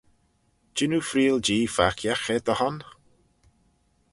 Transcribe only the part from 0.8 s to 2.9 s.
oo freayll Jee farkiaght er dty hon?